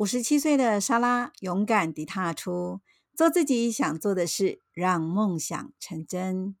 [0.00, 2.80] 五十七岁的莎拉勇敢地踏出，
[3.14, 6.56] 做自己想做的事，让梦想成真。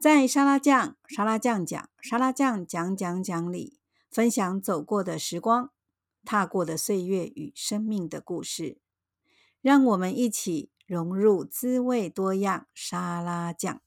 [0.00, 3.78] 在沙拉酱、沙拉酱讲、沙拉酱讲讲讲里，
[4.10, 5.72] 分享走过的时光、
[6.24, 8.78] 踏过的岁月与生命的故事，
[9.60, 13.82] 让我们一起融入滋味多样沙拉酱。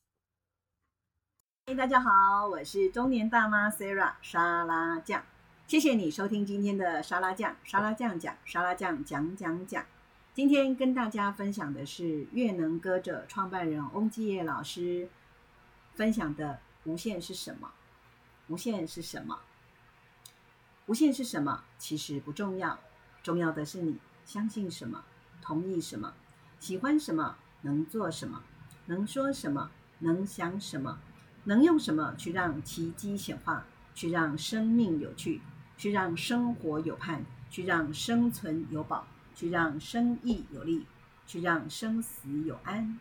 [1.65, 5.23] 嘿，大家好，我是中年大妈 Sarah 沙拉酱。
[5.67, 9.85] 谢谢你收听今天的沙拉酱，沙拉酱讲，沙拉酱讲讲讲。
[10.33, 15.09] 今天跟大家分享的是越能歌者创办人翁继业老师
[15.93, 17.69] 分享的无限是什么？
[18.47, 19.39] 无限是什么？
[20.85, 21.65] 无限是什么？
[21.77, 22.79] 其实不重要，
[23.21, 25.03] 重要的是你相信什么，
[25.41, 26.13] 同意什么，
[26.61, 28.41] 喜欢什么，能做什么，
[28.85, 30.97] 能说什么，能想什么，
[31.43, 35.41] 能用什么去让奇迹显化，去让生命有趣。
[35.77, 40.85] 去让生活有盼，去让生存有保，去让生意有利，
[41.27, 42.99] 去让生死有安，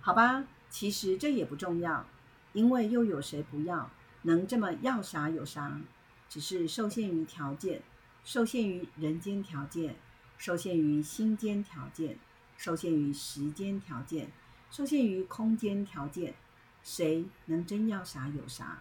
[0.00, 0.44] 好吧？
[0.68, 2.04] 其实这也不重要，
[2.52, 3.90] 因为又有谁不要？
[4.22, 5.80] 能这么要啥有啥？
[6.28, 7.82] 只是受限于条件，
[8.24, 9.96] 受限于人间条件，
[10.36, 12.18] 受限于心间条件，
[12.56, 14.30] 受限于时间条件，
[14.70, 16.34] 受限于空间条件，
[16.82, 18.80] 谁能真要啥有啥？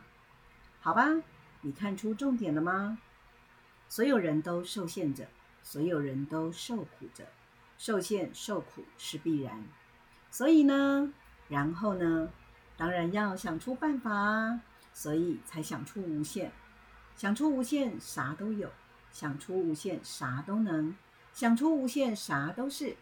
[0.81, 1.21] 好吧？
[1.61, 2.97] 你看出重点了吗？
[3.89, 5.27] 所有人都受限着，
[5.63, 7.25] 所有人都受苦着，
[7.77, 9.63] 受限受苦是必然。
[10.29, 11.13] 所以呢，
[11.47, 12.29] 然后呢，
[12.75, 14.61] 当然要想出办法啊，
[14.93, 16.51] 所以才想出无限，
[17.15, 18.69] 想出无限啥都有，
[19.11, 20.95] 想出无限啥都能，
[21.33, 22.97] 想出无限啥都是，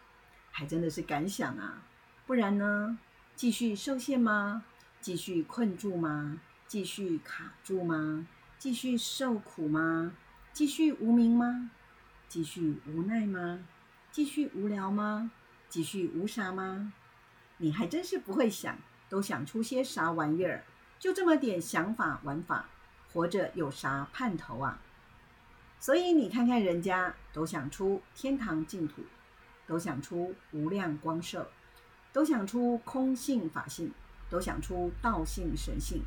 [0.50, 1.82] 还真的是敢想啊！
[2.26, 2.98] 不然呢，
[3.34, 4.64] 继续受限吗？
[5.00, 6.40] 继续困住吗？
[6.66, 8.26] 继续卡住吗？
[8.58, 10.12] 继续受苦吗？
[10.56, 11.70] 继续无名吗？
[12.30, 13.60] 继续无奈吗？
[14.10, 15.30] 继续无聊吗？
[15.68, 16.94] 继续无啥吗？
[17.58, 18.78] 你还真是不会想，
[19.10, 20.64] 都想出些啥玩意儿？
[20.98, 22.70] 就这么点想法玩法，
[23.12, 24.80] 活着有啥盼头啊？
[25.78, 29.02] 所以你看看人家，都想出天堂净土，
[29.66, 31.46] 都想出无量光寿，
[32.14, 33.92] 都想出空性法性，
[34.30, 36.02] 都想出道性神性，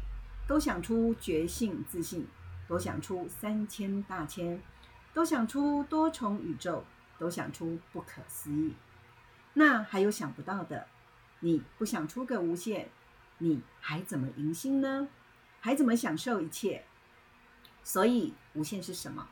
[0.47, 2.25] 都想出觉性自信。
[2.69, 4.61] 都想出三千大千，
[5.11, 6.85] 都想出多重宇宙，
[7.17, 8.75] 都想出不可思议。
[9.53, 10.85] 那还有想不到的？
[11.39, 12.89] 你不想出个无限，
[13.39, 15.07] 你还怎么迎新呢？
[15.59, 16.85] 还怎么享受一切？
[17.83, 19.27] 所以无限是什么？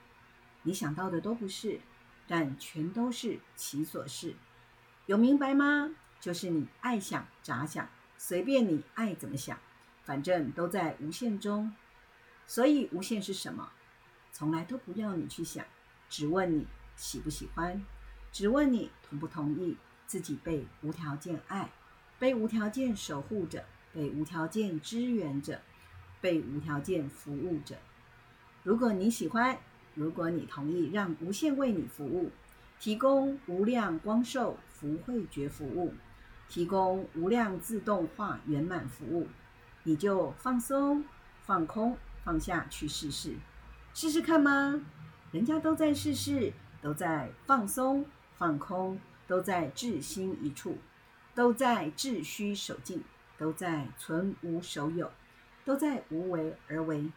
[0.64, 1.80] 你想到的都不是，
[2.28, 4.34] 但全都是其所是。
[5.06, 5.92] 有明白吗？
[6.20, 7.88] 就是你爱想咋想，
[8.18, 9.60] 随便你爱怎么想，
[10.04, 11.72] 反正都在无限中。
[12.48, 13.70] 所以无限是什么？
[14.32, 15.66] 从来都不要你去想，
[16.10, 16.66] 只问你
[16.96, 17.84] 喜不喜欢，
[18.32, 19.76] 只问你同不同意
[20.06, 21.70] 自己被无条件爱，
[22.18, 25.62] 被无条件守护着，被无条件支援着，
[26.22, 27.78] 被无条件服务着。
[28.64, 29.58] 如果你喜欢，
[29.96, 32.32] 如果你同意让无限为你服务，
[32.80, 35.94] 提供无量光寿福慧觉服务，
[36.48, 39.28] 提供无量自动化圆满服务，
[39.84, 41.04] 你就放松
[41.42, 41.98] 放空。
[42.28, 43.38] 放下去试试，
[43.94, 44.82] 试试看吗？
[45.32, 46.52] 人家都在试试，
[46.82, 48.06] 都在放松、
[48.38, 50.78] 放空，都在至心一处，
[51.34, 53.02] 都在至虚守静，
[53.38, 55.10] 都在存无守有，
[55.64, 57.10] 都在无为而为，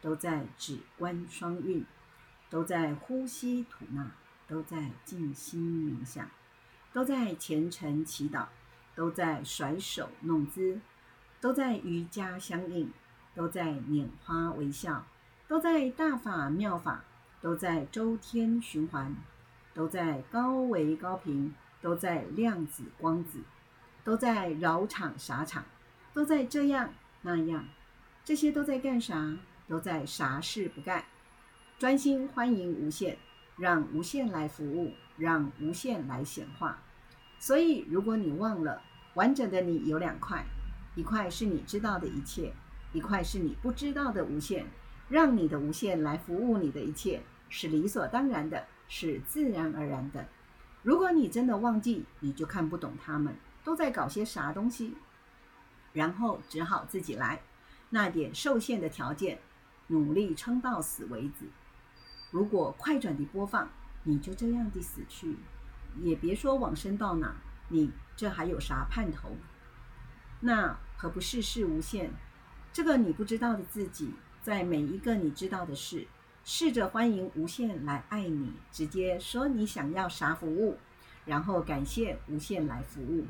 [0.00, 1.84] 都在止观双运，
[2.48, 4.12] 都在呼吸吐纳，
[4.48, 6.30] 都在静心冥想，
[6.90, 8.46] 都在虔诚祈祷，
[8.94, 10.80] 都在甩手弄姿，
[11.38, 12.90] 都在瑜伽相应。
[13.34, 15.04] 都在拈花微笑，
[15.48, 17.04] 都在大法妙法，
[17.40, 19.14] 都在周天循环，
[19.74, 23.40] 都在高维高频，都在量子光子，
[24.04, 25.64] 都在绕场傻场，
[26.12, 26.90] 都在这样
[27.22, 27.66] 那样，
[28.24, 29.36] 这些都在干啥？
[29.66, 31.04] 都在啥事不干？
[31.78, 33.16] 专心欢迎无限，
[33.56, 36.78] 让无限来服务，让无限来显化。
[37.38, 38.80] 所以，如果你忘了，
[39.14, 40.44] 完整的你有两块，
[40.94, 42.52] 一块是你知道的一切。
[42.94, 44.64] 一块是你不知道的无限，
[45.08, 50.26] 让你的无限来服务你的一切，是理所当然的，是自然而然的。
[50.82, 54.94] 如果你真的忘记，你就看不懂他们都在搞些啥东西，
[55.92, 57.42] 然后只好自己来。
[57.90, 59.40] 那点受限的条件，
[59.88, 61.46] 努力撑到死为止。
[62.30, 63.68] 如果快转的播放，
[64.04, 65.36] 你就这样的死去，
[66.00, 67.34] 也别说往生到哪，
[67.68, 69.36] 你这还有啥盼头？
[70.40, 72.12] 那何不试试无限？
[72.74, 74.12] 这个你不知道的自己，
[74.42, 76.08] 在每一个你知道的事，
[76.44, 80.76] 试着欢迎无限来爱你，直接说你想要啥服务，
[81.24, 83.26] 然后感谢无限来服务。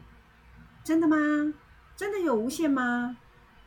[0.83, 1.17] 真的吗？
[1.95, 3.19] 真的有无限吗？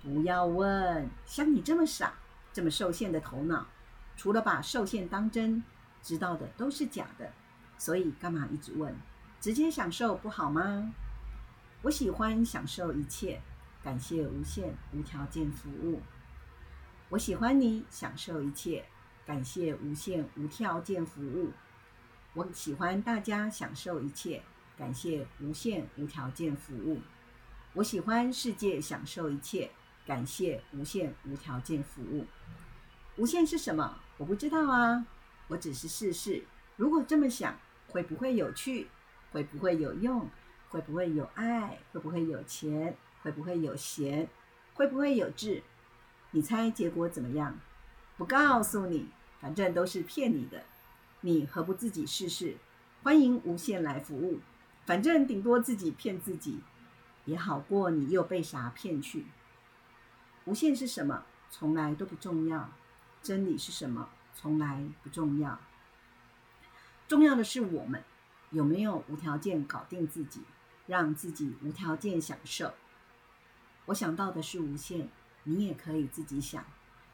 [0.01, 2.15] 不要问，像你这么傻，
[2.51, 3.67] 这么受限的头脑，
[4.15, 5.63] 除了把受限当真，
[6.01, 7.31] 知道的都是假的。
[7.77, 8.95] 所以干嘛一直问？
[9.39, 10.91] 直接享受不好吗？
[11.83, 13.39] 我喜欢享受一切，
[13.87, 16.01] 感谢无限无条件服务。
[17.07, 18.83] 我喜欢你享受一切。
[19.25, 21.53] 感谢无限无条件服务，
[22.33, 24.43] 我喜欢大家享受一切。
[24.77, 26.99] 感谢无限无条件服务，
[27.75, 29.71] 我喜欢世界享受一切。
[30.05, 32.25] 感谢无限无条件服务。
[33.15, 33.97] 无限是什么？
[34.17, 35.05] 我不知道啊，
[35.47, 36.43] 我只是试试。
[36.75, 37.57] 如果这么想，
[37.87, 38.89] 会不会有趣？
[39.31, 40.29] 会不会有用？
[40.67, 41.79] 会不会有爱？
[41.93, 42.97] 会不会有钱？
[43.21, 44.29] 会不会有闲？
[44.73, 45.63] 会不会有智？
[46.31, 47.59] 你猜结果怎么样？
[48.17, 49.09] 不告诉你。
[49.39, 50.63] 反正都是骗你的，
[51.21, 52.57] 你何不自己试试？
[53.03, 54.39] 欢迎无限来服务，
[54.83, 56.59] 反正顶多自己骗自己，
[57.25, 59.27] 也好过你又被啥骗去。
[60.45, 61.23] 无限是什么？
[61.51, 62.71] 从来都不重要。
[63.21, 64.09] 真理是什么？
[64.33, 65.59] 从来不重要。
[67.07, 68.03] 重要的是我们
[68.49, 70.41] 有没有无条件搞定自己，
[70.87, 72.73] 让自己无条件享受。
[73.87, 75.09] 我想到的是无限，
[75.43, 76.63] 你也可以自己想，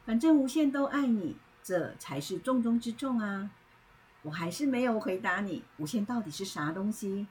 [0.05, 1.37] 反正无限都爱你。
[1.65, 3.49] 这才是重中之重啊！
[4.23, 7.27] 我还是没有回答你，无限到底是啥东西？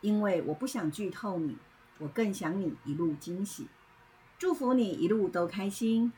[0.00, 1.56] 因为我不想剧透你，
[1.98, 3.66] 我更想你一路惊喜，
[4.38, 6.12] 祝福你一路都开心。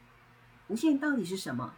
[0.69, 1.73] 无限到底是什么？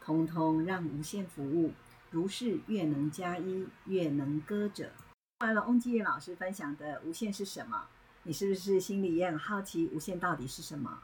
[0.00, 1.72] 通通让无限服务，
[2.10, 4.92] 如是越能加一，越能歌者。
[5.40, 7.88] 听完了翁基业老师分享的无限是什么？
[8.24, 10.98] 你是不是心里也很好奇无限到底是什么？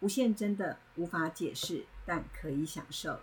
[0.00, 3.18] 无限真的无法解释，但可以享受。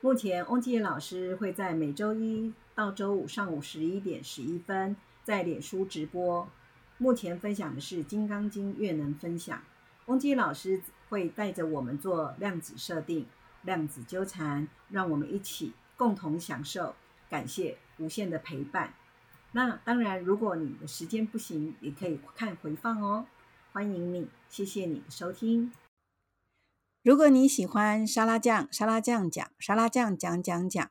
[0.00, 6.48] 目前，翁基业老师会在每周一到周五上午十一点十一分在脸书直播。
[6.96, 9.62] 目前分享的是《金刚经》越能分享。
[10.06, 13.26] 翁基叶老师会带着我们做量子设定、
[13.62, 16.94] 量子纠缠，让我们一起共同享受。
[17.28, 18.94] 感谢无限的陪伴。
[19.52, 23.26] 那当然，如果你的时间不行，也可以看回放哦。
[23.72, 25.72] 欢迎你，谢谢你的收听。
[27.02, 30.90] 如果你喜欢沙拉酱，沙拉酱讲，沙拉酱讲讲讲，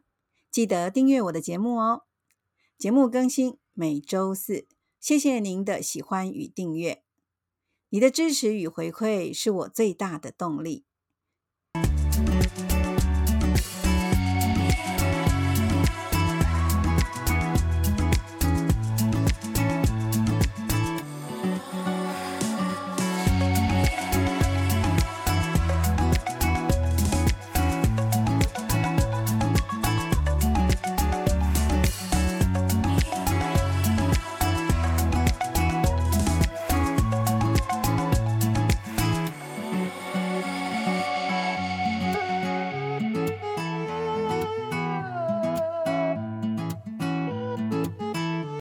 [0.50, 2.06] 记得订阅我的节目哦。
[2.80, 4.68] 节目更新每周四，
[5.00, 7.04] 谢谢您的喜欢与订阅，
[7.90, 10.87] 你的支持与回馈是我最大的动力。